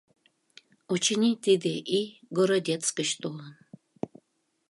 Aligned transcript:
Очыни, 0.93 1.31
тиде 1.43 1.73
ий 1.97 2.07
Городец 2.37 2.83
гыч 2.97 3.09
толын. 3.21 3.51